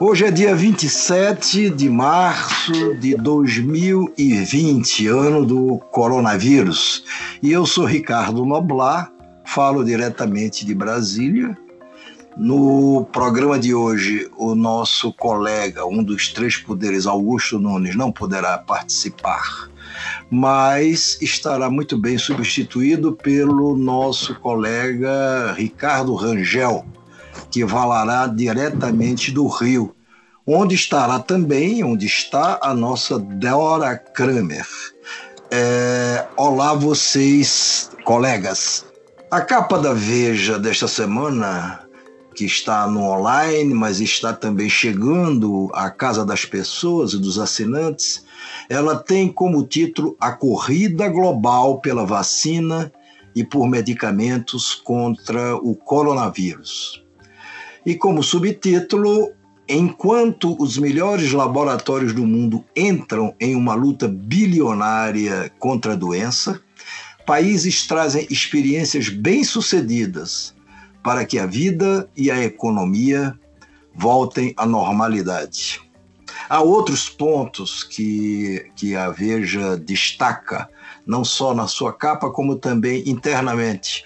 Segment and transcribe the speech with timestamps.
[0.00, 7.04] Hoje é dia 27 de março de 2020, ano do coronavírus.
[7.40, 9.12] E eu sou Ricardo Noblar,
[9.46, 11.56] falo diretamente de Brasília.
[12.36, 18.58] No programa de hoje, o nosso colega, um dos três poderes, Augusto Nunes, não poderá
[18.58, 19.70] participar,
[20.28, 26.84] mas estará muito bem substituído pelo nosso colega Ricardo Rangel
[27.54, 29.94] que falará diretamente do Rio,
[30.44, 34.66] onde estará também, onde está a nossa Dora Kramer.
[35.52, 38.84] É, olá, vocês, colegas.
[39.30, 41.78] A capa da Veja desta semana,
[42.34, 48.24] que está no online, mas está também chegando à casa das pessoas e dos assinantes,
[48.68, 52.92] ela tem como título A Corrida Global pela Vacina
[53.32, 57.03] e por Medicamentos contra o Coronavírus
[57.84, 59.32] e como subtítulo
[59.66, 66.60] Enquanto os melhores laboratórios do mundo entram em uma luta bilionária contra a doença,
[67.24, 70.54] países trazem experiências bem-sucedidas
[71.02, 73.38] para que a vida e a economia
[73.94, 75.80] voltem à normalidade.
[76.46, 80.68] Há outros pontos que, que a Veja destaca,
[81.06, 84.04] não só na sua capa, como também internamente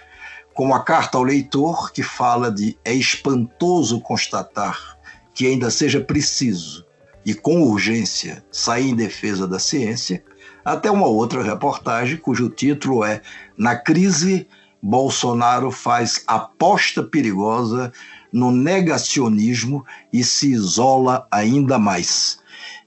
[0.59, 4.99] como a carta ao leitor, que fala de é espantoso constatar
[5.33, 6.85] que ainda seja preciso
[7.25, 10.21] e com urgência sair em defesa da ciência,
[10.65, 13.23] até uma outra reportagem cujo título é
[13.57, 14.49] Na crise,
[14.83, 17.93] Bolsonaro faz aposta perigosa
[18.33, 22.41] no negacionismo e se isola ainda mais.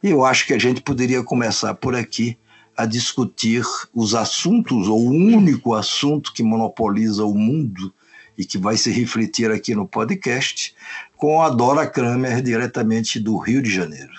[0.03, 2.37] Eu acho que a gente poderia começar por aqui
[2.75, 7.93] a discutir os assuntos, ou o único assunto que monopoliza o mundo
[8.37, 10.73] e que vai se refletir aqui no podcast,
[11.15, 14.13] com a Dora Kramer, diretamente do Rio de Janeiro.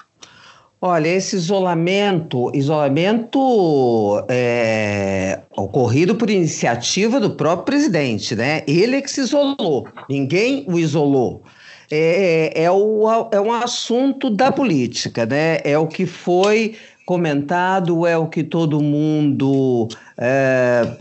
[0.85, 8.65] Olha, esse isolamento, isolamento é, ocorrido por iniciativa do próprio presidente, né?
[8.67, 11.45] Ele é que se isolou, ninguém o isolou.
[11.89, 15.59] É, é, o, é um assunto da política, né?
[15.63, 16.75] É o que foi
[17.13, 19.87] comentado, é o que todo mundo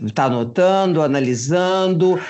[0.06, 2.20] está é, notando, analisando,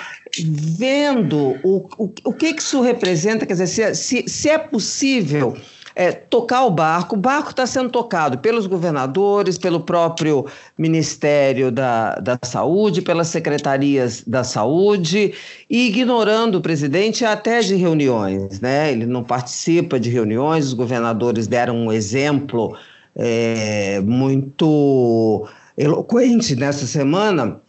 [0.41, 5.57] vendo o, o, o que, que isso representa, quer dizer, se, se é possível
[5.95, 7.17] é, tocar o barco.
[7.17, 10.45] O barco está sendo tocado pelos governadores, pelo próprio
[10.77, 15.33] Ministério da, da Saúde, pelas secretarias da Saúde,
[15.69, 18.61] e ignorando o presidente até de reuniões.
[18.61, 18.93] Né?
[18.93, 22.77] Ele não participa de reuniões, os governadores deram um exemplo
[23.15, 25.47] é, muito
[25.77, 27.59] eloquente nessa semana,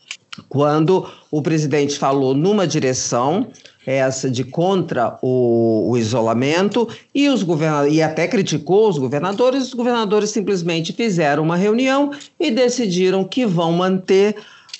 [0.49, 3.49] quando o presidente falou numa direção,
[3.87, 7.45] essa de contra o, o isolamento, e, os
[7.91, 13.73] e até criticou os governadores, os governadores simplesmente fizeram uma reunião e decidiram que vão
[13.73, 14.37] manter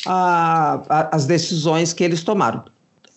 [0.07, 2.65] a, a, as decisões que eles tomaram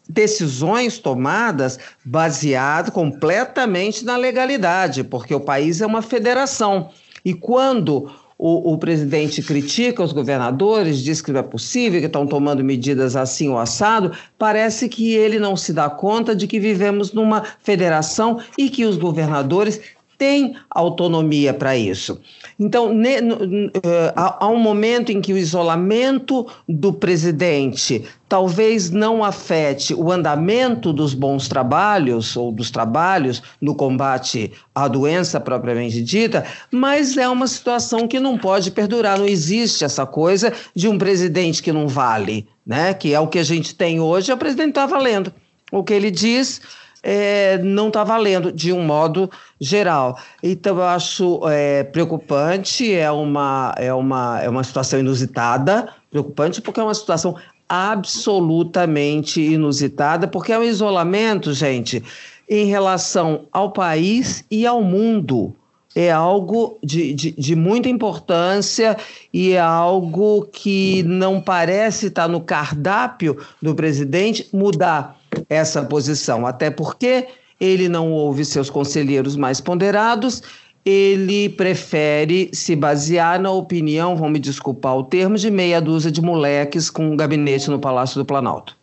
[0.09, 6.91] decisões tomadas baseadas completamente na legalidade, porque o país é uma federação.
[7.27, 12.25] E quando o, o, presidente critica os governadores, diz que não é possível, que estão
[12.25, 17.11] tomando medidas assim ou assado, parece que ele não se dá conta de que vivemos
[17.11, 19.81] numa federação e que os governadores
[20.17, 22.19] têm autonomia para isso.
[22.59, 23.71] Então, ne, uh,
[24.15, 30.91] há, há um momento em que o isolamento do presidente talvez não afete o andamento
[30.91, 37.47] dos bons trabalhos ou dos trabalhos no combate à doença propriamente dita, mas é uma
[37.47, 39.17] situação que não pode perdurar.
[39.17, 42.93] Não existe essa coisa de um presidente que não vale, né?
[42.93, 45.31] Que é o que a gente tem hoje, o presidente está valendo.
[45.71, 46.61] O que ele diz
[47.09, 49.31] é, não está valendo de um modo
[49.61, 50.19] geral.
[50.43, 56.81] Então, eu acho é, preocupante, é uma, é, uma, é uma situação inusitada, preocupante, porque
[56.81, 57.37] é uma situação
[57.69, 62.03] absolutamente inusitada, porque é um isolamento, gente,
[62.49, 65.55] em relação ao país e ao mundo.
[65.95, 68.97] É algo de, de, de muita importância
[69.33, 75.17] e é algo que não parece estar no cardápio do presidente mudar
[75.49, 77.27] essa posição, até porque
[77.59, 80.43] ele não ouve seus conselheiros mais ponderados
[80.87, 86.21] ele prefere se basear na opinião, vão me desculpar o termo, de meia dúzia de
[86.21, 88.73] moleques com um gabinete no Palácio do Planalto.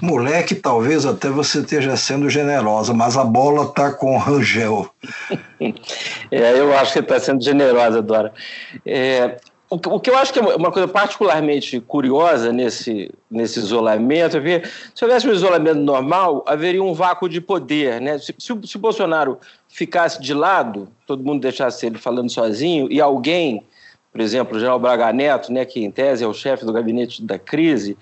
[0.00, 4.88] Moleque, talvez até você esteja sendo generosa, mas a bola está com o Rangel.
[6.30, 8.32] é, eu acho que está sendo generosa, Dora.
[8.86, 9.36] É,
[9.70, 14.68] o, que eu acho que é uma coisa particularmente curiosa nesse, nesse isolamento é que,
[14.94, 18.00] se houvesse um isolamento normal, haveria um vácuo de poder.
[18.00, 18.18] Né?
[18.18, 19.38] Se, se, se o Bolsonaro
[19.68, 23.62] ficasse de lado, todo mundo deixasse ele falando sozinho, e alguém,
[24.10, 27.22] por exemplo, o general Braga Neto, né, que em tese é o chefe do gabinete
[27.22, 27.96] da crise,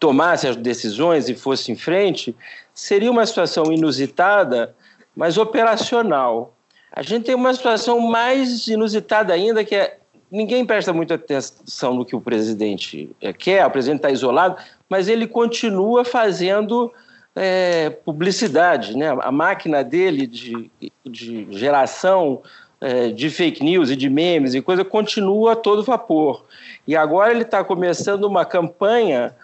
[0.00, 2.34] tomasse as decisões e fosse em frente,
[2.74, 4.74] seria uma situação inusitada,
[5.16, 6.52] mas operacional.
[6.92, 9.98] A gente tem uma situação mais inusitada ainda, que é
[10.34, 14.56] ninguém presta muita atenção no que o presidente eh, quer, o presidente está isolado,
[14.88, 16.92] mas ele continua fazendo
[17.36, 18.96] é, publicidade.
[18.96, 19.16] Né?
[19.20, 20.68] A máquina dele de,
[21.06, 22.42] de geração
[22.80, 26.44] é, de fake news e de memes e coisa continua a todo vapor.
[26.86, 29.34] E agora ele está começando uma campanha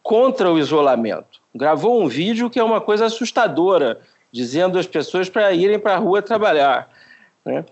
[0.00, 1.40] contra o isolamento.
[1.52, 3.98] Gravou um vídeo que é uma coisa assustadora,
[4.30, 6.88] dizendo às pessoas para irem para a rua trabalhar.
[7.44, 7.64] Né?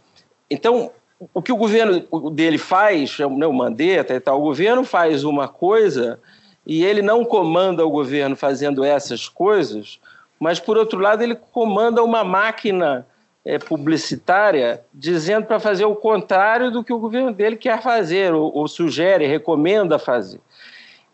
[0.51, 0.91] Então,
[1.33, 2.01] o que o governo
[2.31, 6.19] dele faz, é o Mandetta e tal, o governo faz uma coisa
[6.67, 10.01] e ele não comanda o governo fazendo essas coisas,
[10.39, 13.07] mas, por outro lado, ele comanda uma máquina
[13.45, 18.55] é, publicitária dizendo para fazer o contrário do que o governo dele quer fazer, ou,
[18.55, 20.41] ou sugere, recomenda fazer.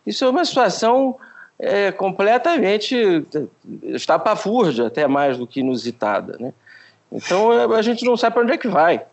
[0.05, 1.17] Isso é uma situação
[1.59, 3.25] é, completamente
[3.83, 6.37] estapafúrdia, até mais do que inusitada.
[6.39, 6.53] Né?
[7.11, 9.05] Então a gente não sabe para onde é que vai.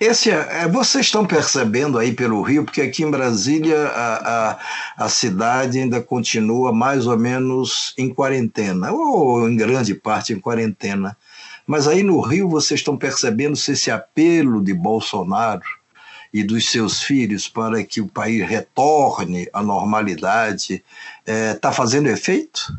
[0.00, 4.58] Esse, é, é, vocês estão percebendo aí pelo Rio, porque aqui em Brasília a, a,
[5.04, 11.16] a, cidade ainda continua mais ou menos em quarentena, ou em grande parte em quarentena.
[11.66, 15.62] Mas aí no Rio vocês estão percebendo se esse apelo de Bolsonaro
[16.32, 20.84] e dos seus filhos para que o país retorne à normalidade
[21.24, 22.72] está é, tá fazendo efeito?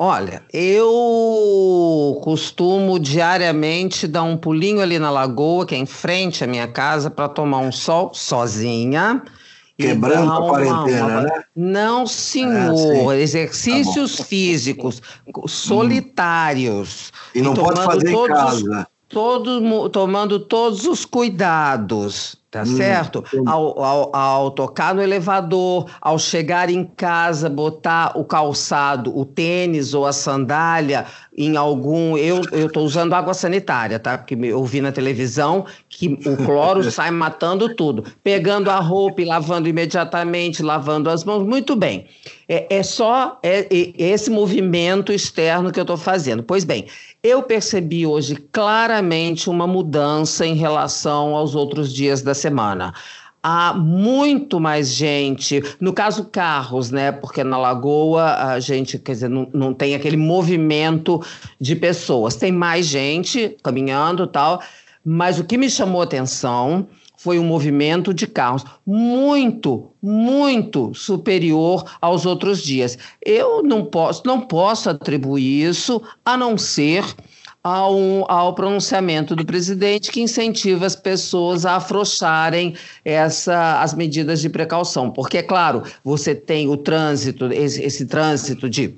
[0.00, 6.46] Olha, eu costumo diariamente dar um pulinho ali na lagoa, que é em frente à
[6.46, 9.20] minha casa, para tomar um sol sozinha.
[9.76, 11.20] Quebrando a quarentena, uma...
[11.22, 11.42] né?
[11.54, 13.10] Não, senhor.
[13.10, 15.02] Ah, Exercícios tá físicos
[15.48, 17.12] solitários.
[17.34, 18.86] E não pode fazer em casa.
[19.08, 23.22] Todo, tomando todos os cuidados Tá hum, certo?
[23.46, 29.92] Ao, ao, ao, tocar no elevador, ao chegar em casa, botar o calçado, o tênis
[29.92, 31.04] ou a sandália
[31.36, 32.16] em algum.
[32.16, 34.16] Eu estou usando água sanitária, tá?
[34.16, 38.02] Porque eu vi na televisão que o cloro sai matando tudo.
[38.24, 42.06] Pegando a roupa e lavando imediatamente, lavando as mãos, muito bem.
[42.48, 46.42] É, é só é, é esse movimento externo que eu estou fazendo.
[46.42, 46.86] Pois bem,
[47.22, 52.94] eu percebi hoje claramente uma mudança em relação aos outros dias da semana
[53.42, 57.12] há muito mais gente, no caso carros, né?
[57.12, 61.22] Porque na Lagoa a gente, quer dizer, não, não tem aquele movimento
[61.60, 62.36] de pessoas.
[62.36, 64.62] Tem mais gente caminhando tal,
[65.04, 66.86] mas o que me chamou atenção
[67.16, 72.96] foi um movimento de carros muito, muito superior aos outros dias.
[73.24, 77.04] Eu não posso, não posso atribuir isso a não ser
[77.68, 82.74] ao, ao pronunciamento do presidente que incentiva as pessoas a afrouxarem
[83.04, 85.10] essa, as medidas de precaução.
[85.10, 88.94] Porque, é claro, você tem o trânsito, esse, esse trânsito de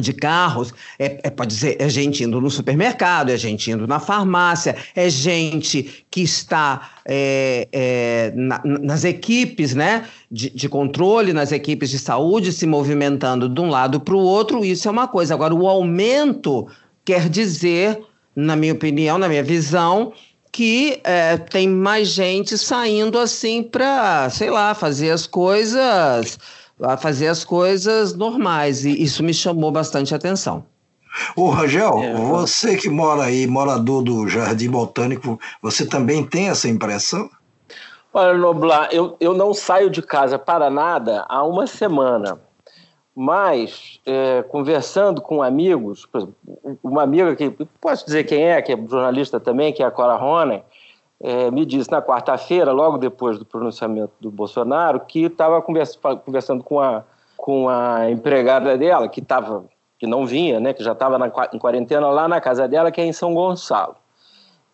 [0.00, 4.00] de carros, é, é, pode ser é gente indo no supermercado, é gente indo na
[4.00, 11.52] farmácia, é gente que está é, é, na, nas equipes né, de, de, controle, nas
[11.52, 15.32] equipes de saúde, se movimentando de um lado para o outro, isso é uma coisa.
[15.32, 16.66] Agora, o aumento
[17.04, 20.12] quer dizer, na minha opinião, na minha visão,
[20.50, 26.38] que é, tem mais gente saindo assim para, sei lá, fazer as coisas
[26.98, 30.64] fazer as coisas normais, e isso me chamou bastante atenção.
[31.36, 36.68] Ô, Rangel, é, você que mora aí, morador do Jardim Botânico, você também tem essa
[36.68, 37.30] impressão?
[38.12, 42.40] Olha, Noblar, eu, eu não saio de casa para nada há uma semana.
[43.14, 46.06] Mas, é, conversando com amigos,
[46.82, 50.16] uma amiga que posso dizer quem é, que é jornalista também, que é a Cora
[50.16, 50.62] Ronen,
[51.20, 56.64] é, me disse na quarta-feira, logo depois do pronunciamento do Bolsonaro, que estava conversa, conversando
[56.64, 57.04] com a,
[57.36, 59.64] com a empregada dela, que, tava,
[59.98, 61.16] que não vinha, né, que já estava
[61.52, 63.96] em quarentena lá na casa dela, que é em São Gonçalo.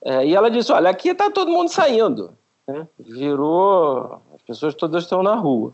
[0.03, 2.33] É, e ela disse: Olha, aqui está todo mundo saindo.
[2.67, 2.87] Né?
[2.99, 4.21] Virou.
[4.35, 5.73] As pessoas todas estão na rua.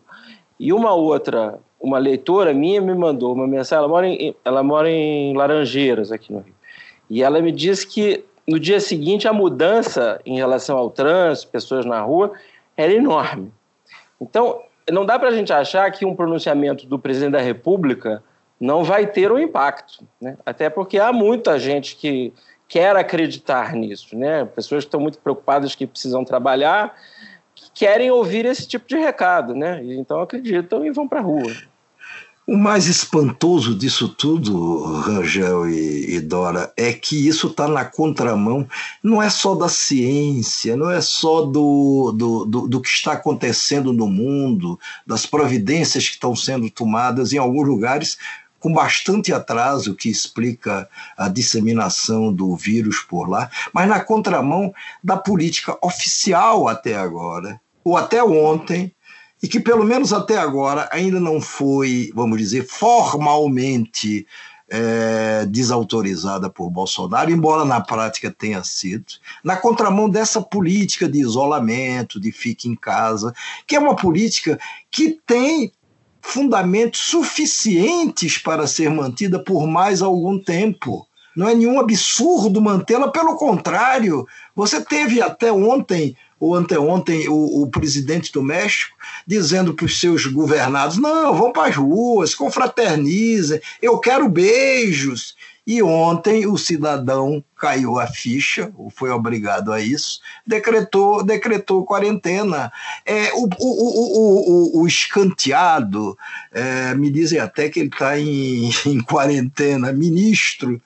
[0.59, 3.79] E uma outra, uma leitora minha me mandou uma mensagem.
[3.79, 6.55] Ela mora em, ela mora em Laranjeiras, aqui no Rio.
[7.09, 11.87] E ela me disse que no dia seguinte a mudança em relação ao trânsito, pessoas
[11.87, 12.33] na rua,
[12.77, 13.53] era enorme.
[14.21, 18.21] Então, não dá para a gente achar que um pronunciamento do presidente da República
[18.59, 20.37] não vai ter um impacto, né?
[20.45, 22.33] até porque há muita gente que
[22.67, 24.45] quer acreditar nisso, né?
[24.45, 26.97] pessoas que estão muito preocupadas que precisam trabalhar,
[27.55, 29.81] que querem ouvir esse tipo de recado, né?
[29.85, 31.53] então acreditam e vão para a rua.
[32.47, 38.69] O mais espantoso disso tudo, Rangel e, e Dora, é que isso está na contramão,
[39.03, 43.93] não é só da ciência, não é só do, do, do, do, que está acontecendo
[43.93, 48.17] no mundo, das providências que estão sendo tomadas em alguns lugares
[48.61, 50.89] com bastante atraso, que explica
[51.19, 54.73] a disseminação do vírus por lá, mas na contramão
[55.03, 58.93] da política oficial até agora, ou até ontem,
[59.47, 64.27] e que, pelo menos até agora, ainda não foi, vamos dizer, formalmente
[64.69, 69.05] é, desautorizada por Bolsonaro, embora na prática tenha sido,
[69.45, 73.33] na contramão dessa política de isolamento, de fique em casa,
[73.69, 74.59] que é uma política
[74.91, 75.71] que tem
[76.21, 81.07] fundamentos suficientes para ser mantida por mais algum tempo.
[81.37, 84.27] Não é nenhum absurdo mantê-la, pelo contrário,
[84.57, 88.95] você teve até ontem ou anteontem, o, o presidente do México
[89.27, 95.35] dizendo para os seus governados: não, vão para as ruas, confraternizem, eu quero beijos.
[95.67, 102.71] E ontem o cidadão caiu a ficha, ou foi obrigado a isso, decretou, decretou quarentena.
[103.05, 106.17] É, o, o, o, o, escanteado,
[106.53, 110.81] é, me dizem até que ele está em, em quarentena, ministro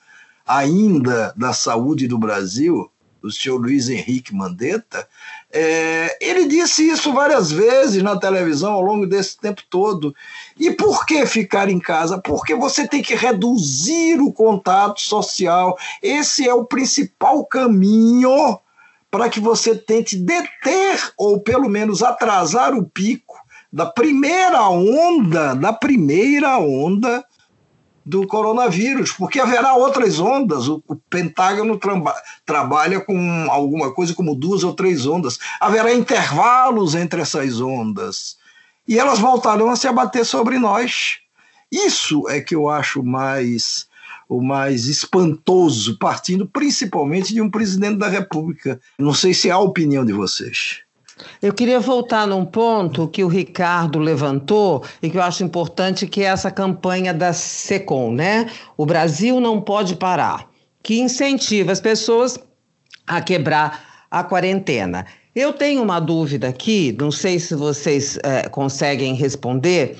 [0.46, 2.90] ainda da Saúde do Brasil,
[3.22, 5.06] o senhor Luiz Henrique Mandetta,
[5.52, 10.14] é, ele disse isso várias vezes na televisão ao longo desse tempo todo.
[10.58, 12.18] E por que ficar em casa?
[12.18, 15.76] Porque você tem que reduzir o contato social.
[16.02, 18.58] Esse é o principal caminho
[19.10, 23.36] para que você tente deter ou pelo menos atrasar o pico
[23.72, 27.24] da primeira onda, da primeira onda
[28.04, 30.68] do coronavírus, porque haverá outras ondas.
[30.68, 32.14] O, o Pentágono traba,
[32.44, 35.38] trabalha com alguma coisa como duas ou três ondas.
[35.60, 38.36] Haverá intervalos entre essas ondas.
[38.86, 41.18] E elas voltarão a se abater sobre nós.
[41.70, 43.88] Isso é que eu acho mais
[44.28, 48.80] o mais espantoso, partindo principalmente de um presidente da República.
[48.96, 50.82] Não sei se há a opinião de vocês.
[51.40, 56.22] Eu queria voltar num ponto que o Ricardo levantou e que eu acho importante, que
[56.22, 58.50] é essa campanha da SECOM, né?
[58.76, 60.48] O Brasil não pode parar,
[60.82, 62.38] que incentiva as pessoas
[63.06, 65.06] a quebrar a quarentena.
[65.34, 69.96] Eu tenho uma dúvida aqui, não sei se vocês é, conseguem responder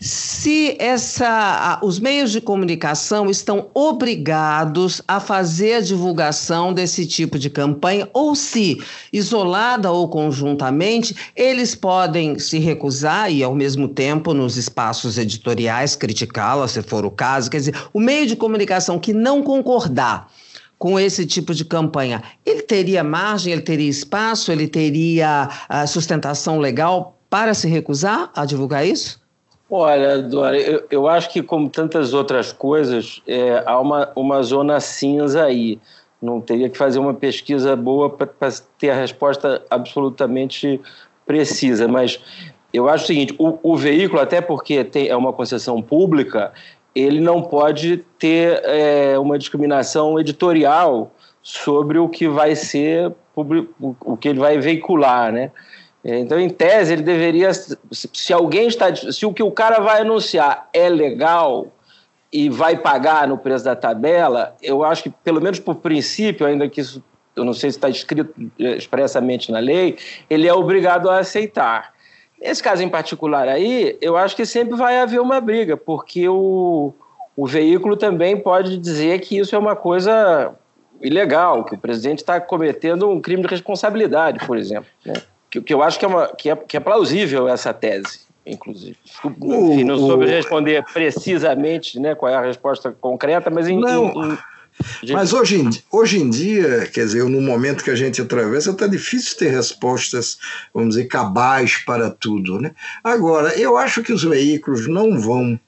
[0.00, 7.50] se essa, os meios de comunicação estão obrigados a fazer a divulgação desse tipo de
[7.50, 8.80] campanha, ou se,
[9.12, 16.68] isolada ou conjuntamente, eles podem se recusar e, ao mesmo tempo, nos espaços editoriais, criticá-la,
[16.68, 17.50] se for o caso.
[17.50, 20.30] Quer dizer, o meio de comunicação que não concordar
[20.78, 26.60] com esse tipo de campanha, ele teria margem, ele teria espaço, ele teria uh, sustentação
[26.60, 29.20] legal para se recusar a divulgar isso?
[29.70, 34.80] Olha, Dora, eu, eu acho que, como tantas outras coisas, é, há uma, uma zona
[34.80, 35.78] cinza aí.
[36.20, 40.80] Não teria que fazer uma pesquisa boa para ter a resposta absolutamente
[41.26, 41.86] precisa.
[41.86, 42.18] Mas
[42.72, 46.52] eu acho o seguinte: o, o veículo, até porque tem, é uma concessão pública,
[46.94, 53.12] ele não pode ter é, uma discriminação editorial sobre o que vai ser
[54.04, 55.52] o que ele vai veicular, né?
[56.04, 57.50] Então, em tese, ele deveria.
[57.52, 58.94] Se alguém está.
[58.94, 61.66] Se o que o cara vai anunciar é legal
[62.32, 66.68] e vai pagar no preço da tabela, eu acho que, pelo menos por princípio, ainda
[66.68, 67.02] que isso
[67.38, 69.96] eu não sei se está escrito expressamente na lei,
[70.28, 71.92] ele é obrigado a aceitar.
[72.40, 76.92] Nesse caso em particular aí, eu acho que sempre vai haver uma briga, porque o,
[77.36, 80.54] o veículo também pode dizer que isso é uma coisa
[81.00, 84.88] ilegal, que o presidente está cometendo um crime de responsabilidade, por exemplo.
[85.04, 85.14] Né?
[85.50, 88.96] Que, que eu acho que é, uma, que, é, que é plausível essa tese, inclusive.
[89.24, 93.78] Enfim, não soube responder precisamente né, qual é a resposta concreta, mas em.
[93.78, 94.06] Não.
[94.06, 94.38] Em, em...
[95.12, 98.86] Mas hoje em, hoje em dia, quer dizer, no momento que a gente atravessa, está
[98.86, 100.38] difícil ter respostas,
[100.72, 102.60] vamos dizer, cabais para tudo.
[102.60, 102.72] Né?
[103.02, 105.58] Agora, eu acho que os veículos não vão,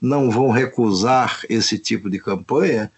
[0.00, 2.90] não vão recusar esse tipo de campanha,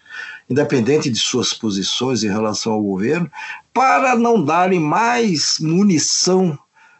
[0.49, 3.29] independente de suas posições em relação ao governo,
[3.73, 6.57] para não darem mais munição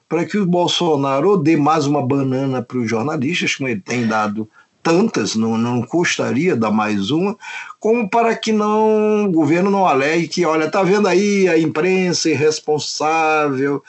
[0.07, 4.49] para que o Bolsonaro dê mais uma banana para os jornalistas, como ele tem dado
[4.81, 7.37] tantas, não, não custaria dar mais uma,
[7.79, 12.29] como para que não o governo não alegue que, olha, está vendo aí a imprensa
[12.29, 13.83] irresponsável,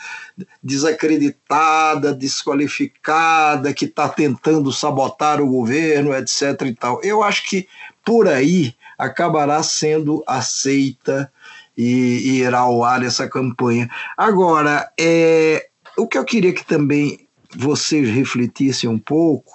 [0.62, 6.60] desacreditada, desqualificada, que está tentando sabotar o governo, etc.
[6.66, 7.00] e tal.
[7.02, 7.66] Eu acho que
[8.04, 11.32] por aí acabará sendo aceita
[11.76, 13.88] e, e irá ao ar essa campanha.
[14.16, 15.66] Agora, é,
[15.96, 17.26] o que eu queria que também
[17.56, 19.52] vocês refletissem um pouco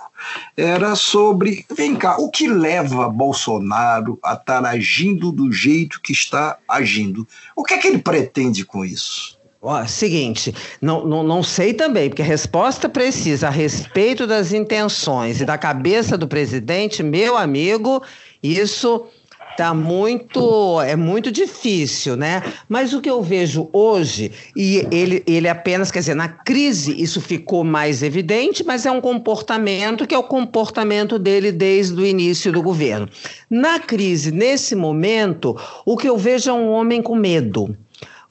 [0.58, 6.58] era sobre, vem cá, o que leva Bolsonaro a estar agindo do jeito que está
[6.68, 7.28] agindo?
[7.56, 9.40] O que é que ele pretende com isso?
[9.62, 15.42] Ó, seguinte, não, não, não sei também, porque a resposta precisa a respeito das intenções
[15.42, 18.04] e da cabeça do presidente, meu amigo,
[18.44, 19.08] isso
[19.58, 22.44] Tá muito, é muito difícil, né?
[22.68, 27.22] Mas o que eu vejo hoje, e ele, ele apenas, quer dizer, na crise isso
[27.22, 32.52] ficou mais evidente, mas é um comportamento que é o comportamento dele desde o início
[32.52, 33.08] do governo.
[33.50, 37.78] Na crise, nesse momento, o que eu vejo é um homem com medo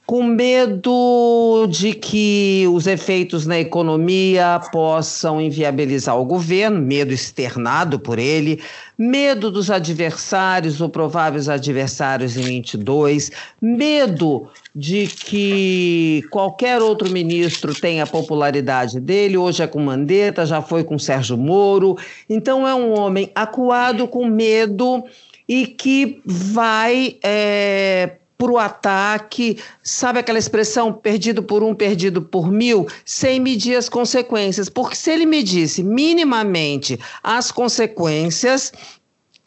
[0.05, 8.19] com medo de que os efeitos na economia possam inviabilizar o governo, medo externado por
[8.19, 8.61] ele,
[8.95, 18.03] medo dos adversários ou prováveis adversários em 22, medo de que qualquer outro ministro tenha
[18.03, 21.97] a popularidade dele, hoje é com Mandetta, já foi com Sérgio Moro.
[22.29, 25.03] Então é um homem acuado com medo
[25.47, 32.51] e que vai é, para o ataque, sabe aquela expressão perdido por um, perdido por
[32.51, 34.67] mil, sem medir as consequências.
[34.67, 38.73] Porque se ele medisse minimamente as consequências,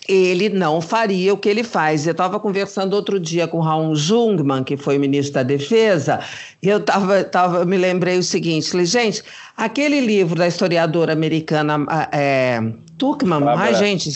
[0.08, 2.06] ele não faria o que ele faz.
[2.06, 6.20] Eu estava conversando outro dia com Raul Jungmann, que foi ministro da Defesa,
[6.62, 9.22] e eu tava, tava, me lembrei o seguinte: falei, gente,
[9.54, 11.76] aquele livro da historiadora americana
[12.10, 12.58] é,
[12.96, 14.08] Tuckman, ai, gente,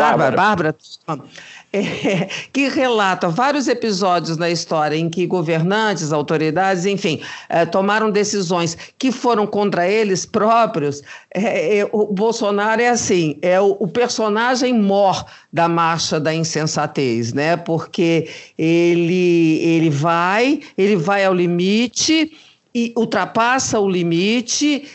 [0.00, 0.76] Bárbara, Bárbara,
[1.72, 8.76] é, que relata vários episódios na história em que governantes, autoridades, enfim, é, tomaram decisões
[8.98, 11.02] que foram contra eles próprios.
[11.34, 17.32] É, é o Bolsonaro é assim, é o, o, personagem mor da marcha da insensatez,
[17.32, 17.56] né?
[17.56, 22.32] Porque ele, ele vai, ele vai ao limite
[22.74, 24.88] e ultrapassa o limite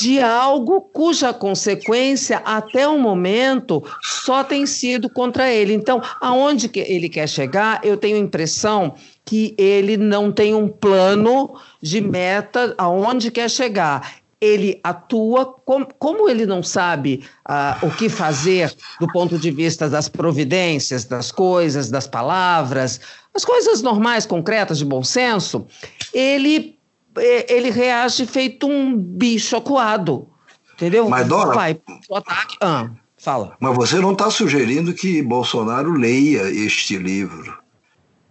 [0.00, 5.74] de algo cuja consequência, até o momento, só tem sido contra ele.
[5.74, 10.68] Então, aonde que ele quer chegar, eu tenho a impressão que ele não tem um
[10.68, 14.14] plano de meta aonde quer chegar.
[14.40, 19.88] Ele atua, com, como ele não sabe uh, o que fazer do ponto de vista
[19.88, 23.00] das providências, das coisas, das palavras,
[23.34, 25.66] as coisas normais, concretas, de bom senso,
[26.12, 26.76] ele
[27.16, 30.28] ele reage feito um bicho acuado.
[30.74, 31.08] Entendeu?
[31.08, 32.56] Mas, Dora, Vai pro ataque.
[32.60, 33.56] Ah, fala.
[33.60, 37.61] Mas você não está sugerindo que Bolsonaro leia este livro?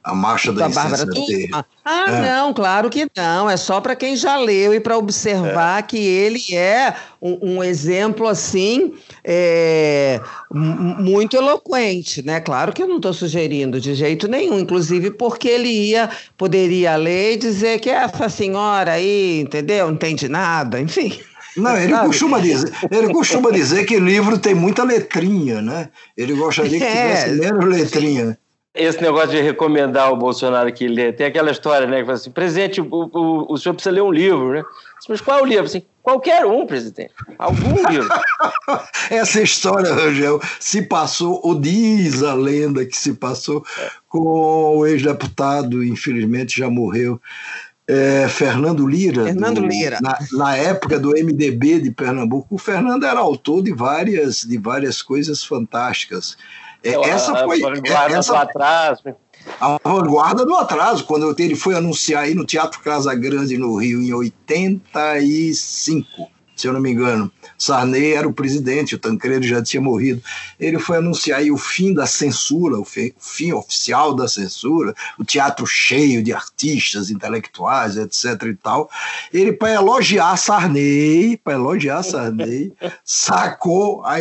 [0.04, 1.06] A Marcha da, da Bárbara
[1.54, 2.22] Ah, ah é.
[2.22, 3.48] não, claro que não.
[3.48, 5.82] É só para quem já leu e para observar é.
[5.84, 10.20] que ele é um, um exemplo assim é,
[10.52, 12.40] muito eloquente, né?
[12.40, 17.34] Claro que eu não estou sugerindo de jeito nenhum, inclusive porque ele ia poderia ler
[17.34, 19.86] e dizer que essa senhora aí, entendeu?
[19.86, 21.20] Não entende nada, enfim.
[21.56, 25.90] Não, ele costuma, dizer, ele costuma dizer que livro tem muita letrinha, né?
[26.18, 26.90] Ele gostaria que é.
[26.90, 28.38] tivesse menos letrinha
[28.74, 32.00] esse negócio de recomendar o Bolsonaro que lê, tem aquela história, né?
[32.00, 34.64] Que fala assim, presidente, o, o, o senhor precisa ler um livro, né?
[35.10, 35.66] Mas qual é o livro?
[35.66, 37.12] Assim, qualquer um, presidente.
[37.38, 38.08] Algum livro.
[39.10, 43.66] Essa história, Rangel, se passou, ou diz a lenda que se passou
[44.08, 47.20] com o ex-deputado, infelizmente já morreu,
[47.88, 49.26] é, Fernando Lira.
[49.26, 50.00] Fernando do, Lira.
[50.02, 52.56] Na, na, época do MDB de Pernambuco.
[52.56, 56.38] O Fernando era autor de várias, de várias coisas fantásticas.
[56.84, 57.63] É, essa foi.
[57.63, 59.04] A vanguarda essa, do atraso.
[59.60, 64.02] A vanguarda do atraso, quando ele foi anunciar aí no Teatro Casa Grande, no Rio,
[64.02, 66.30] em 85
[66.62, 67.32] se eu não me engano.
[67.58, 70.21] Sarney era o presidente, o Tancredo já tinha morrido.
[70.60, 76.24] Ele foi anunciar o fim da censura, o fim oficial da censura, o teatro cheio
[76.24, 78.43] de artistas, intelectuais, etc.
[78.43, 78.89] e tal.
[79.34, 82.71] Ele, para elogiar Sarney, para elogiar Sarney,
[83.04, 84.17] sacou a,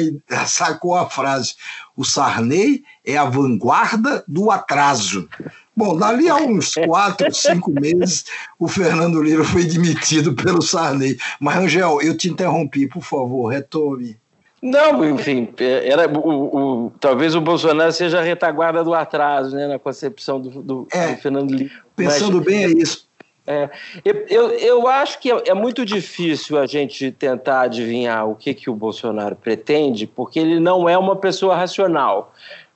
[0.46, 1.56] sacou a frase:
[1.94, 5.28] o Sarney é a vanguarda do atraso.
[5.76, 8.24] Bom, dali a uns quatro, cinco meses,
[8.58, 11.16] o Fernando Lira foi demitido pelo Sarney.
[11.38, 14.16] Mas, Angel, eu te interrompi, por favor, retome.
[14.62, 19.78] Não, enfim, era o, o, talvez o Bolsonaro seja a retaguarda do atraso, né, na
[19.78, 21.70] concepção do, do, é, do Fernando Lira.
[21.96, 23.08] Pensando Mas, bem, é isso.
[23.46, 23.70] É,
[24.04, 28.68] eu, eu acho que é, é, muito difícil a gente tentar adivinhar o que, que
[28.68, 32.34] o Bolsonaro pretende, porque ele não é uma pessoa racional.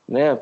[0.08, 0.38] Né?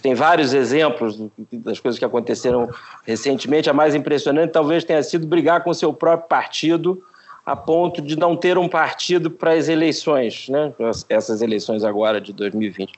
[0.00, 1.18] Tem vários exemplos
[1.52, 2.68] das coisas que aconteceram
[3.04, 3.68] recentemente.
[3.68, 7.02] A mais impressionante talvez tenha sido brigar com seu próprio partido
[7.46, 10.72] a ponto de não ter um partido para as eleições, né?
[11.10, 12.92] essas eleições agora de 2020.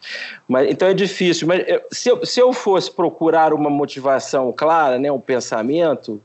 [0.47, 1.49] Mas, então é difícil.
[1.49, 6.21] Mas se eu, se eu fosse procurar uma motivação clara, né, um pensamento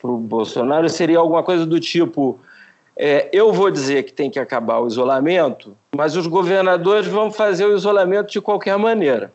[0.00, 2.40] para o Bolsonaro, seria alguma coisa do tipo:
[2.96, 7.66] é, eu vou dizer que tem que acabar o isolamento, mas os governadores vão fazer
[7.66, 9.32] o isolamento de qualquer maneira.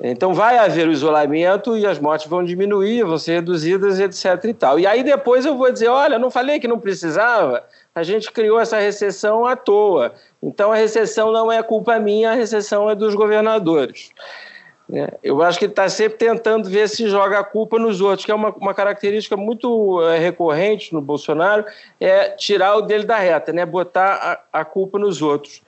[0.00, 4.44] Então vai haver o isolamento e as mortes vão diminuir, vão ser reduzidas, etc.
[4.44, 4.78] E, tal.
[4.78, 8.60] e aí depois eu vou dizer: olha, não falei que não precisava, a gente criou
[8.60, 10.12] essa recessão à toa.
[10.40, 14.12] Então a recessão não é culpa minha, a recessão é dos governadores.
[14.90, 18.24] É, eu acho que ele está sempre tentando ver se joga a culpa nos outros,
[18.24, 21.64] que é uma, uma característica muito é, recorrente no Bolsonaro,
[22.00, 23.66] é tirar o dele da reta, né?
[23.66, 25.60] botar a, a culpa nos outros.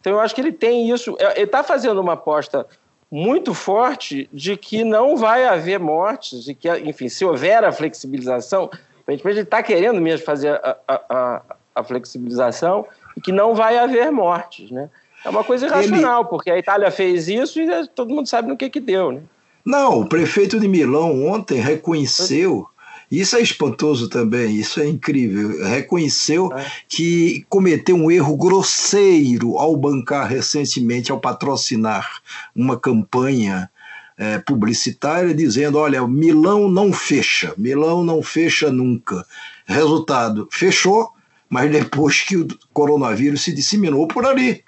[0.00, 2.66] Então eu acho que ele tem isso, é, ele está fazendo uma aposta
[3.10, 8.70] muito forte de que não vai haver mortes, e que, enfim, se houver a flexibilização,
[9.00, 11.42] aparentemente ele está querendo mesmo fazer a, a,
[11.74, 14.90] a, flexibilização e que não vai haver mortes, né?
[15.24, 16.28] É uma coisa irracional, ele...
[16.28, 19.22] porque a Itália fez isso e todo mundo sabe no que que deu, né?
[19.64, 22.68] Não, o prefeito de Milão ontem reconheceu
[23.10, 25.64] isso é espantoso também, isso é incrível.
[25.64, 26.66] Reconheceu é.
[26.88, 32.20] que cometeu um erro grosseiro ao bancar recentemente, ao patrocinar
[32.54, 33.70] uma campanha
[34.18, 39.24] é, publicitária dizendo: olha, Milão não fecha, Milão não fecha nunca.
[39.66, 41.10] Resultado: fechou,
[41.48, 44.64] mas depois que o coronavírus se disseminou por ali,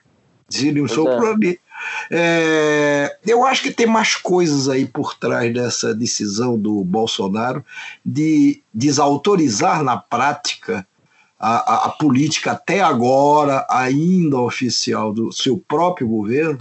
[0.48, 1.16] disseminou é.
[1.16, 1.60] por ali.
[2.10, 7.64] É, eu acho que tem mais coisas aí por trás dessa decisão do Bolsonaro
[8.04, 10.86] de desautorizar na prática
[11.38, 16.58] a, a, a política até agora ainda oficial do seu próprio governo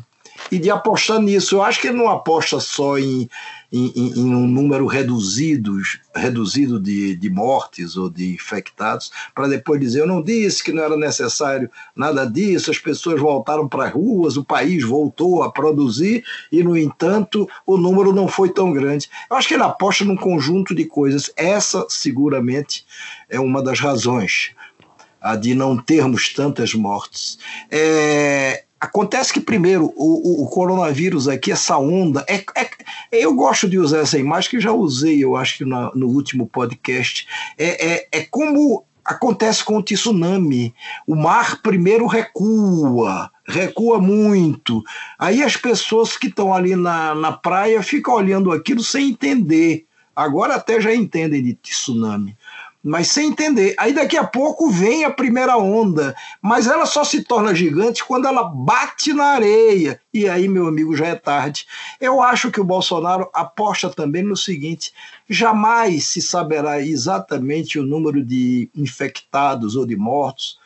[0.51, 1.55] e de apostar nisso.
[1.55, 3.29] Eu acho que ele não aposta só em,
[3.71, 5.77] em, em um número reduzido,
[6.15, 10.83] reduzido de, de mortes ou de infectados, para depois dizer: eu não disse que não
[10.83, 16.23] era necessário nada disso, as pessoas voltaram para as ruas, o país voltou a produzir
[16.51, 19.09] e, no entanto, o número não foi tão grande.
[19.29, 21.31] Eu acho que ele aposta num conjunto de coisas.
[21.35, 22.85] Essa, seguramente,
[23.29, 24.51] é uma das razões
[25.19, 27.37] a de não termos tantas mortes.
[27.69, 32.69] É, Acontece que, primeiro, o, o, coronavírus aqui, essa onda, é, é,
[33.11, 36.45] eu gosto de usar essa imagem que já usei, eu acho que na, no último
[36.45, 37.27] podcast.
[37.57, 40.75] É, é, é como acontece com o tsunami.
[41.07, 44.83] O mar primeiro recua, recua muito.
[45.17, 49.85] Aí as pessoas que estão ali na, na praia ficam olhando aquilo sem entender.
[50.15, 52.37] Agora até já entendem de tsunami
[52.83, 53.75] mas sem entender.
[53.77, 58.27] Aí daqui a pouco vem a primeira onda, mas ela só se torna gigante quando
[58.27, 59.99] ela bate na areia.
[60.13, 61.65] E aí, meu amigo, já é tarde.
[61.99, 64.93] Eu acho que o Bolsonaro aposta também no seguinte:
[65.29, 70.59] jamais se saberá exatamente o número de infectados ou de mortos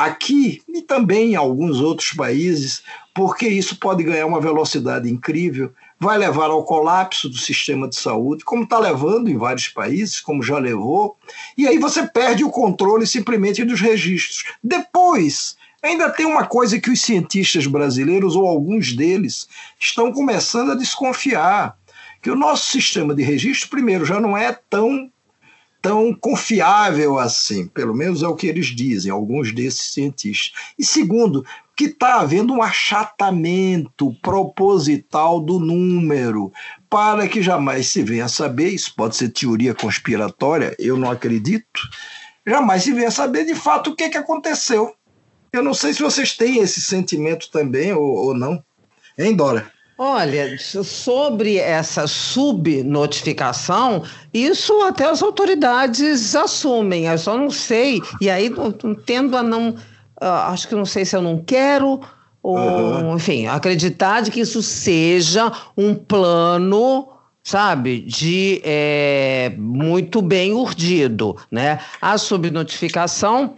[0.00, 2.82] aqui e também em alguns outros países,
[3.14, 8.42] porque isso pode ganhar uma velocidade incrível vai levar ao colapso do sistema de saúde,
[8.42, 11.18] como está levando em vários países, como já levou,
[11.56, 14.44] e aí você perde o controle simplesmente dos registros.
[14.64, 19.46] Depois, ainda tem uma coisa que os cientistas brasileiros, ou alguns deles,
[19.78, 21.76] estão começando a desconfiar:
[22.22, 25.10] que o nosso sistema de registro, primeiro, já não é tão
[25.82, 30.52] tão confiável assim, pelo menos é o que eles dizem, alguns desses cientistas.
[30.78, 31.42] E segundo,
[31.80, 36.52] que está havendo um achatamento proposital do número,
[36.90, 41.80] para que jamais se venha a saber, isso pode ser teoria conspiratória, eu não acredito,
[42.46, 44.94] jamais se venha a saber de fato o que, que aconteceu.
[45.50, 48.62] Eu não sei se vocês têm esse sentimento também ou, ou não.
[49.16, 49.72] Hein, Dora?
[49.96, 54.02] Olha, sobre essa subnotificação,
[54.34, 58.50] isso até as autoridades assumem, eu só não sei, e aí
[59.06, 59.76] tendo a não,
[60.20, 62.00] acho que não sei se eu não quero,
[62.42, 63.16] ou, uhum.
[63.16, 67.08] enfim, acreditar de que isso seja um plano
[67.42, 71.80] sabe, de é, muito bem urdido, né?
[72.00, 73.54] A subnotificação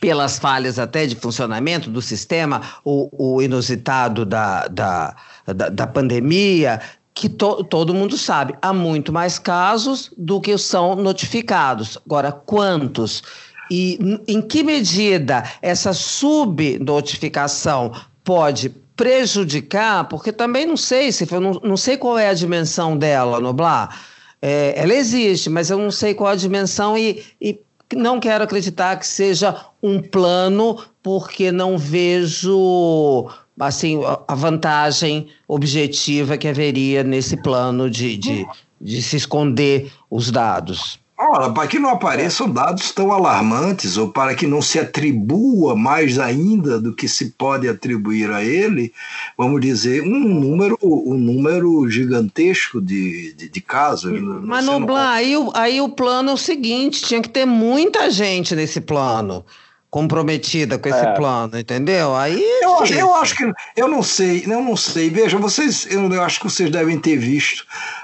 [0.00, 6.80] pelas falhas até de funcionamento do sistema, o, o inusitado da, da, da, da pandemia,
[7.12, 11.98] que to, todo mundo sabe, há muito mais casos do que são notificados.
[12.06, 13.22] Agora, quantos?
[13.70, 17.92] E em que medida essa subnotificação
[18.24, 23.38] pode prejudicar, porque também não sei se não, não sei qual é a dimensão dela,
[23.38, 23.96] Noblar.
[24.42, 27.60] é, ela existe, mas eu não sei qual a dimensão e, e
[27.94, 36.48] não quero acreditar que seja um plano, porque não vejo assim a vantagem objetiva que
[36.48, 38.46] haveria nesse plano de, de,
[38.80, 40.98] de se esconder os dados.
[41.20, 46.16] Ora, para que não apareçam dados tão alarmantes ou para que não se atribua mais
[46.16, 48.92] ainda do que se pode atribuir a ele,
[49.36, 54.20] vamos dizer, um número, um número gigantesco de, de, de casos.
[54.44, 55.12] Mas, Noblar, não...
[55.12, 59.44] aí, aí o plano é o seguinte, tinha que ter muita gente nesse plano
[59.90, 61.14] comprometida com esse é.
[61.14, 62.14] plano, entendeu?
[62.14, 65.08] Aí eu, acho, eu acho que eu não sei, eu não sei.
[65.08, 67.60] Veja, vocês, eu, eu acho que vocês devem ter visto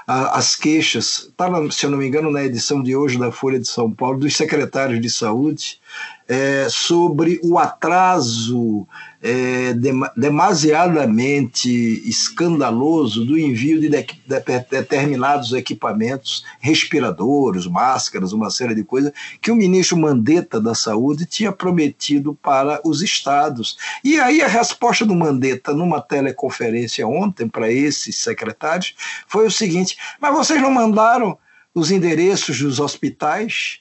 [0.09, 1.27] uh, as queixas.
[1.29, 4.19] Estava, se eu não me engano, na edição de hoje da Folha de São Paulo
[4.19, 5.79] dos secretários de saúde
[6.27, 8.87] é, sobre o atraso
[9.27, 9.73] é,
[10.15, 11.67] demasiadamente
[12.07, 19.11] escandaloso do envio de, de, de, determinados equipamentos, respiradores, máscaras, uma série de coisas,
[19.41, 23.79] que o ministro Mandetta da Saúde tinha prometido para os estados.
[24.03, 28.93] E aí a resposta do Mandetta numa teleconferência ontem para esses secretários
[29.27, 31.35] foi o seguinte: mas vocês não mandaram
[31.73, 33.79] os endereços dos hospitais?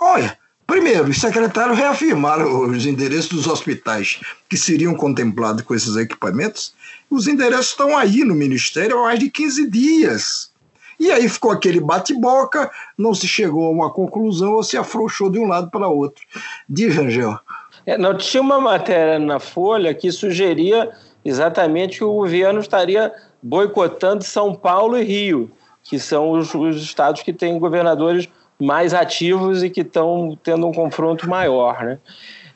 [0.00, 6.74] Olha, Primeiro, os secretários reafirmaram os endereços dos hospitais que seriam contemplados com esses equipamentos.
[7.10, 10.50] Os endereços estão aí no Ministério há mais de 15 dias.
[10.98, 15.38] E aí ficou aquele bate-boca, não se chegou a uma conclusão ou se afrouxou de
[15.38, 16.24] um lado para outro.
[16.68, 17.38] Diz, Angel.
[17.84, 20.90] É, não, tinha uma matéria na Folha que sugeria
[21.24, 25.50] exatamente que o governo estaria boicotando São Paulo e Rio,
[25.82, 28.28] que são os, os estados que têm governadores
[28.60, 31.82] mais ativos e que estão tendo um confronto maior.
[31.84, 31.98] Né?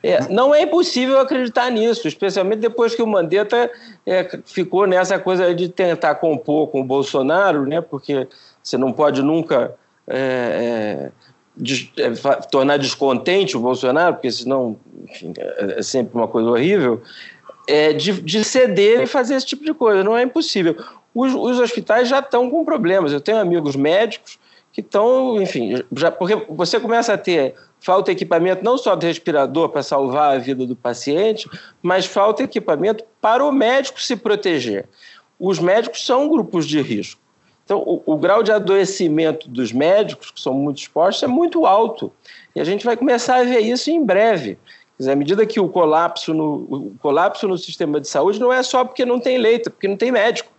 [0.01, 3.69] É, não é impossível acreditar nisso, especialmente depois que o Mandetta
[4.05, 7.81] é, ficou nessa coisa de tentar compor com o Bolsonaro, né?
[7.81, 8.27] porque
[8.63, 9.75] você não pode nunca
[10.07, 11.11] é,
[11.97, 12.11] é, é
[12.49, 14.77] tornar descontente o Bolsonaro, porque senão
[15.09, 17.01] enfim, é, é sempre uma coisa horrível,
[17.97, 20.03] de, de, ceder e fazer esse tipo de coisa.
[20.03, 20.75] Não é impossível.
[21.13, 23.13] Os, os hospitais já estão com problemas.
[23.13, 24.38] Eu tenho amigos médicos
[24.81, 29.07] que estão, enfim, já, porque você começa a ter falta de equipamento não só de
[29.07, 31.49] respirador para salvar a vida do paciente,
[31.81, 34.87] mas falta de equipamento para o médico se proteger.
[35.39, 37.21] Os médicos são grupos de risco.
[37.63, 42.11] Então, o, o grau de adoecimento dos médicos, que são muito expostos, é muito alto.
[42.55, 44.57] E a gente vai começar a ver isso em breve.
[44.97, 48.63] Dizer, à medida que o colapso, no, o colapso no sistema de saúde não é
[48.63, 50.51] só porque não tem leito, é porque não tem médico.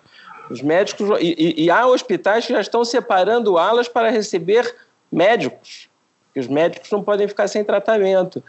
[0.50, 1.08] Os médicos.
[1.20, 4.74] E, e, há hospitais que já estão separando alas para receber
[5.10, 5.88] médicos,
[6.34, 8.42] que os médicos não podem ficar sem tratamento.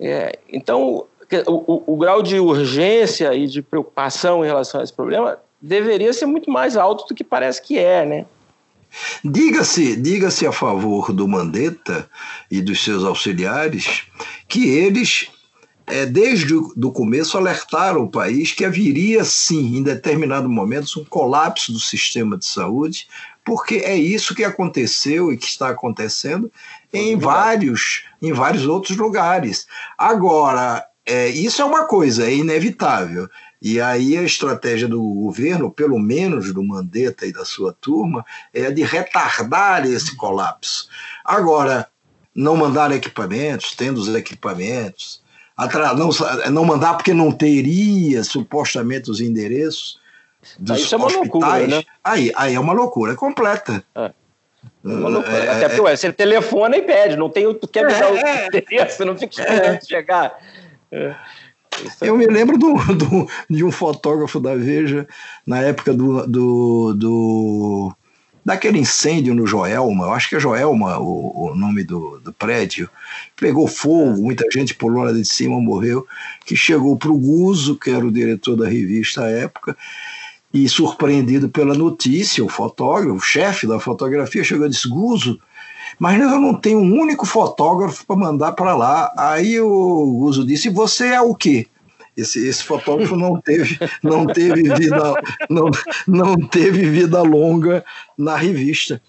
[0.00, 1.06] É, então,
[1.46, 6.12] o, o, o, grau de urgência e de preocupação em relação a esse problema deveria
[6.12, 8.26] ser muito mais alto do que parece que é, né?
[9.24, 12.08] Diga-se diga -se a favor do Mandetta
[12.50, 14.04] e dos seus auxiliares
[14.48, 15.28] que eles
[15.86, 21.72] é, desde o começo, alertaram o país que haveria, sim, em determinado momento, um colapso
[21.72, 23.06] do sistema de saúde,
[23.44, 26.50] porque é isso que aconteceu e que está acontecendo
[26.92, 29.66] em vários, em vários outros lugares.
[29.96, 33.28] Agora, é, isso é uma coisa, é inevitável.
[33.62, 38.70] E aí a estratégia do governo, pelo menos do Mandetta e da sua turma, é
[38.70, 40.88] de retardar esse colapso.
[41.24, 41.88] Agora,
[42.34, 45.22] não mandar equipamentos, tendo os equipamentos,
[45.96, 46.10] não,
[46.50, 49.98] não mandar porque não teria supostamente os endereços
[50.58, 51.32] dos isso é uma hospitais.
[51.32, 51.82] loucura, né?
[52.04, 53.82] Aí, aí é uma loucura completa.
[53.94, 54.04] É.
[54.04, 54.12] É
[54.84, 55.36] uma loucura.
[55.36, 58.46] É, Até porque ué, você telefona e pede, não tem, tu quer usar é, o
[58.46, 60.38] endereço, não fica esperando chegar.
[60.92, 61.14] É.
[62.00, 65.06] Eu me lembro do, do, de um fotógrafo da Veja,
[65.46, 67.96] na época do, do, do
[68.46, 72.88] daquele incêndio no Joelma, eu acho que é Joelma o, o nome do, do prédio,
[73.34, 76.06] pegou fogo, muita gente pulou lá de cima, morreu,
[76.44, 79.76] que chegou para o Guzo, que era o diretor da revista à época,
[80.54, 85.40] e surpreendido pela notícia, o fotógrafo, o chefe da fotografia, chegou e disse, Guzo,
[85.98, 89.12] mas eu não tenho um único fotógrafo para mandar para lá.
[89.16, 91.66] Aí o Guzo disse, você é o quê?
[92.16, 95.14] Esse, esse fotógrafo não teve, não teve vida,
[95.50, 95.70] não,
[96.06, 97.84] não teve vida longa
[98.16, 99.00] na revista.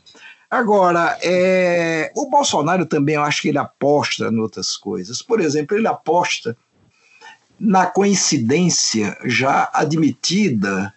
[0.50, 5.22] Agora, é, o Bolsonaro também, eu acho que ele aposta em outras coisas.
[5.22, 6.58] Por exemplo, ele aposta
[7.60, 10.94] na coincidência já admitida,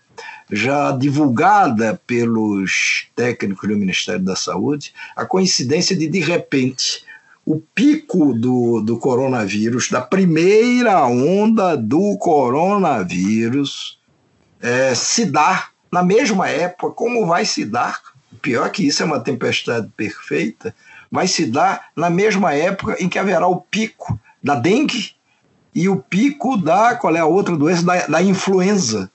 [0.50, 7.04] já divulgada pelos técnicos do Ministério da Saúde, a coincidência de, de repente,
[7.44, 13.98] o pico do, do coronavírus, da primeira onda do coronavírus,
[14.60, 18.00] é, se dar na mesma época, como vai se dar
[18.40, 20.74] pior que isso é uma tempestade perfeita,
[21.10, 25.14] vai se dar na mesma época em que haverá o pico da dengue
[25.74, 29.10] e o pico da, qual é a outra doença, da, da influenza.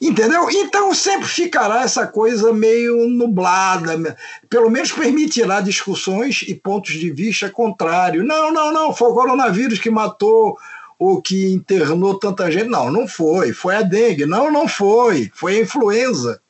[0.00, 0.50] Entendeu?
[0.50, 4.16] Então sempre ficará essa coisa meio nublada,
[4.48, 8.26] pelo menos permitirá discussões e pontos de vista contrários.
[8.26, 10.58] Não, não, não, foi o coronavírus que matou
[10.98, 12.68] ou que internou tanta gente.
[12.68, 14.26] Não, não foi, foi a dengue.
[14.26, 16.40] Não, não foi, foi a influenza.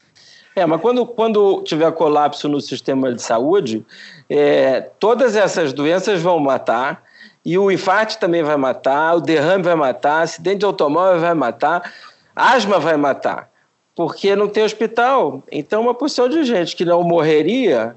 [0.57, 3.85] É, mas quando, quando tiver colapso no sistema de saúde,
[4.29, 7.05] é, todas essas doenças vão matar,
[7.45, 11.93] e o infarto também vai matar, o derrame vai matar, acidente de automóvel vai matar,
[12.37, 13.51] asma vai matar,
[13.94, 15.42] porque não tem hospital.
[15.51, 17.96] Então, uma porção de gente que não morreria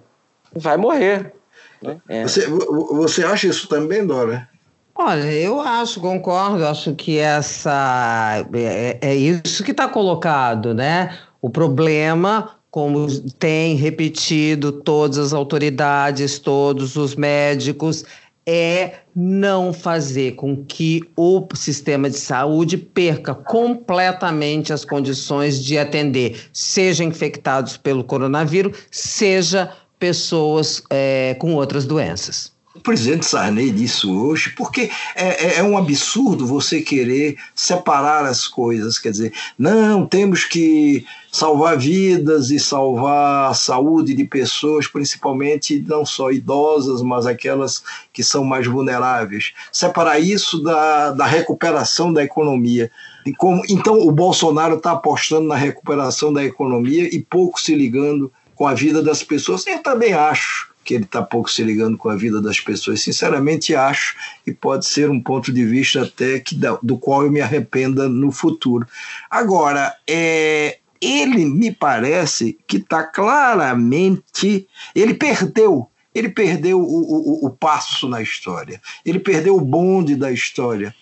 [0.55, 1.33] vai morrer.
[1.81, 1.97] Né?
[2.07, 2.23] É.
[2.23, 4.47] Você, você acha isso também, Dora?
[4.95, 11.17] Olha, eu acho, concordo, acho que essa é, é isso que está colocado, né?
[11.41, 13.07] O problema, como
[13.39, 18.03] tem repetido todas as autoridades, todos os médicos,
[18.45, 26.49] é não fazer com que o sistema de saúde perca completamente as condições de atender,
[26.53, 32.58] seja infectados pelo coronavírus, seja pessoas é, com outras doenças.
[32.79, 38.47] O presidente Sarney disse hoje, porque é, é, é, um absurdo você querer separar as
[38.47, 38.97] coisas.
[38.97, 46.05] Quer dizer, não, temos que salvar vidas e salvar a saúde de pessoas, principalmente não
[46.05, 49.51] só idosas, mas aquelas que são mais vulneráveis.
[49.73, 52.89] Separar isso da, da recuperação da economia.
[53.37, 58.65] Como, então, o Bolsonaro está apostando na recuperação da economia e pouco se ligando com
[58.65, 59.67] a vida das pessoas.
[59.67, 63.01] Eu também acho que ele está pouco se ligando com a vida das pessoas.
[63.01, 64.15] Sinceramente, acho
[64.45, 68.31] e pode ser um ponto de vista até que do qual eu me arrependa no
[68.31, 68.87] futuro.
[69.29, 74.67] Agora, é, ele me parece que está claramente.
[74.93, 80.31] Ele perdeu ele perdeu o, o, o, passo na história, ele perdeu o bonde da
[80.31, 80.93] história.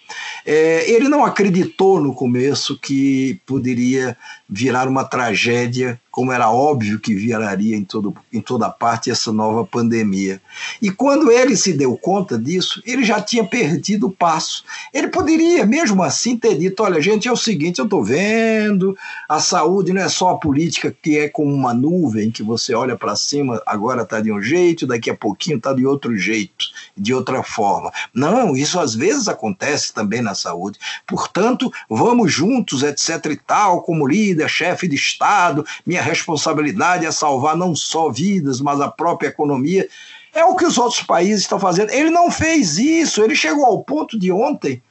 [0.46, 4.18] É, ele não acreditou no começo que poderia
[4.50, 9.64] virar uma tragédia como era óbvio que viraria em, todo, em toda parte essa nova
[9.64, 10.42] pandemia.
[10.82, 14.64] E quando ele se deu conta disso, ele já tinha perdido o passo.
[14.92, 18.98] Ele poderia, mesmo assim, ter dito: olha, gente, é o seguinte, eu estou vendo,
[19.30, 22.96] a saúde não é só a política que é como uma nuvem, que você olha
[22.96, 27.14] para cima, agora está de um jeito, daqui a pouquinho está de outro jeito, de
[27.14, 27.92] outra forma.
[28.14, 30.80] Não, isso às vezes acontece também na saúde.
[31.06, 37.56] Portanto, vamos juntos, etc e tal, como líder, chefe de Estado, minha responsabilidade é salvar
[37.56, 39.88] não só vidas, mas a própria economia.
[40.34, 41.92] É o que os outros países estão fazendo.
[41.92, 44.82] Ele não fez isso, ele chegou ao ponto de ontem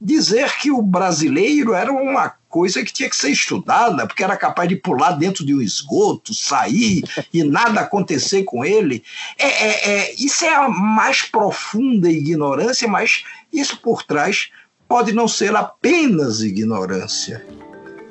[0.00, 4.68] dizer que o brasileiro era uma coisa que tinha que ser estudada, porque era capaz
[4.68, 9.02] de pular dentro de um esgoto, sair e nada acontecer com ele.
[9.38, 14.50] É, é, é, isso é a mais profunda ignorância, mas isso por trás
[14.88, 17.44] pode não ser apenas ignorância.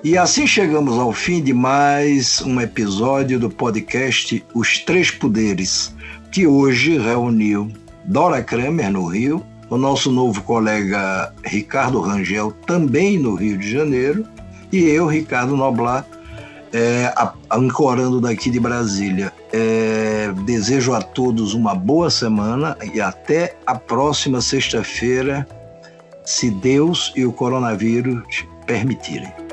[0.04, 5.93] E assim chegamos ao fim de mais um episódio do podcast Os Três Poderes,
[6.32, 7.71] que hoje reuniu
[8.06, 14.25] Dora Kramer no Rio, o nosso novo colega Ricardo Rangel, também no Rio de Janeiro,
[14.71, 16.06] e eu, Ricardo Noblar,
[16.73, 17.13] é,
[17.51, 19.32] ancorando daqui de Brasília.
[19.51, 25.47] É, desejo a todos uma boa semana e até a próxima sexta-feira,
[26.25, 29.47] se Deus e o coronavírus permitirem.